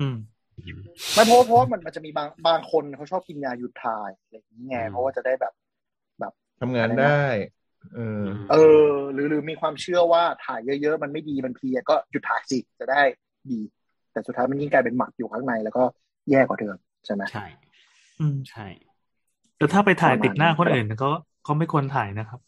[0.00, 0.16] อืม
[1.14, 5.52] ไม่เพราะเพราะว่ามันมันจะมีบางบางคนเขาชอบกินยาหยุดถ่ายอะไรอย่างนี้ไงเพราะว่าจะได้แบบ
[6.60, 7.26] ทำงานได้
[7.94, 8.56] เออ เอ
[8.88, 13.02] อ หรือหรือมีความเชื่อว่าถ่ายเยอะๆ มันไม่ดีมันเพลียก็หยุดถ่ายสิจะได้
[13.50, 13.60] ดี
[14.12, 15.82] แต่สุดท้ายมันยิ่งกลายเป็นหมักอยู่ข้างในแล้วก็
[16.30, 17.46] แย่กว่าเดิมใช่ไหมใช่
[18.20, 18.66] อืมใช่
[19.56, 21.10] แต่ถ้าไปถ่ายประมาณติดหน้านั้นคนอื่นก็
[21.46, 22.40] ก็ไม่ควรถ่ายนะครับ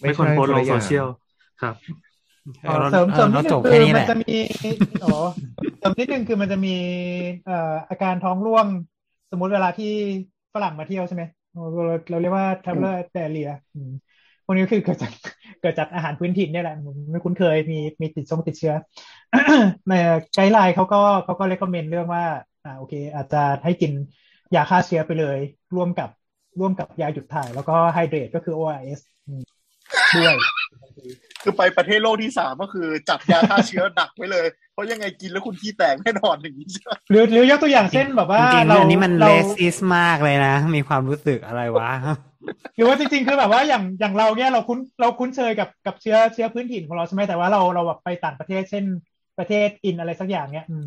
[0.00, 1.06] ไม่ไม่ควรใช่โพสต์ลคนงละอโซย่างเชียล
[1.62, 1.74] ครับ
[2.64, 4.36] เออเราเสริมเอเสริอมเรานิดจนึบงแค่คือนี้แหมันละจะมี
[5.04, 5.16] อ๋อ
[5.78, 6.74] เสริมนิดนึงคือมันจะมี
[7.46, 8.66] เอ่ออาการท้องร่วง
[9.30, 9.92] สมมุติเวลาที่
[10.54, 11.62] ฝรั่งมาเที่ยวใช่ไหมเรา
[12.10, 13.92] เราเรียกว่า traveler diarrhea อืม
[14.44, 15.12] พวกนี้คือเกิดจาก
[15.60, 18.74] เกิดจากอาหารพื้นถิ่นเนี่ยแหละผมไม่คุ้นเคยมีมีติดทรงติดเชื้อ
[19.88, 19.92] ใน
[20.34, 22.24] guideline เขาก็เขาก็เล c คอมเมนต์เรื่องว่า
[22.64, 23.92] อ่าโอเค อาจจะให้กิน
[24.54, 25.38] ยาฆ่าเชื้อไปเลย
[25.76, 26.08] ร่วมกับ
[26.60, 29.42] ร่วมกับยาหยุดถ่าย แล้วก็ hydrate ก็คือ ORS อืม
[30.16, 30.36] ด้วย
[31.42, 41.90] คือไปประเทศโลกที่สามก็คือจับยาฆ่าเชื้อดักไว้เลย เพราะยังไงกินแล้วคุณขี้แตกแน่นอนอย่างนี้ใช่ไหมหรือหรือยกตัวอย่างเช่นแบบว่าจริงๆเราอันนี้มันเรา racist มากเลยนะ มีความรู้สึกอะไรวะ
[42.76, 48.84] หรือว่าจริงๆ คือแบบว่าอย่างอย่างเราเนี่ยเราคุ้นเราคุ้นเคยกับกับเชื้อเชื้อพื้นถิ่นของเราใช่ไหมแต่ว่าเราเราแบบไปต่างประเทศเช่น
[49.38, 50.86] ประเทศอินอะไรสักอย่างเนี่ยอืม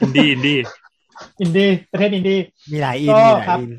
[0.00, 0.58] อินดี้อินดี้
[1.40, 2.38] อินดี้ประเทศอินดี้
[2.72, 3.72] มีหลายอินก็มีหลายครับอิน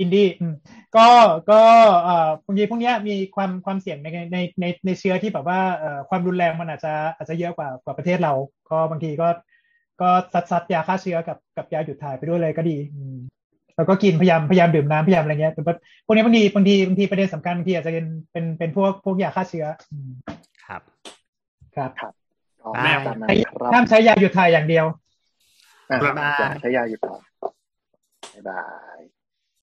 [0.00, 0.54] อินดี้อืม
[0.96, 1.06] ก็
[1.50, 1.60] ก็
[2.02, 8.32] เอ่อบางทีพวกเนี้ยมีความความเสี่ยงในในในในเชื้อที่แบบว่าเอ่อความรุนแรงมันอาจจะอาจจะเยอะกว่ากว่าประเทศเรา
[8.70, 9.28] ก็บางทีก็
[10.00, 13.18] ก็ซัดซัดยาฆ่าเชื้อกับกับยาหยุดถ่ายไปด้วยเลยก็ดีอืม
[13.76, 15.74] แล้วก็กินพยายามพยายามดื่มน้ำพยายามอะไรเงี้ยแต่ว่า
[16.06, 20.10] พวกนี้บางทีบางทีบางทีประเด็นสำคัญบางทีอาจจะเป็นเป็นเป็นพวกพวกยาฆ่าเชื้ออืม
[20.66, 20.82] ครับ
[21.76, 21.90] ครับ
[22.60, 24.86] ก็แม่ตามนั้นครับห้ามใช้ยาหยุดถ่ายอย่างเดียว
[25.90, 27.20] อะบ๊ายบายอย่าใช้ยาหยุดถ่าย
[28.34, 28.62] บ๊ายบา
[28.98, 29.00] ย